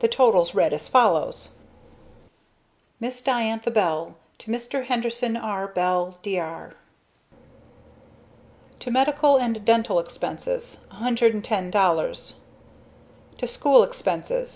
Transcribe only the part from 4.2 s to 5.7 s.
To Mr. Henderson R.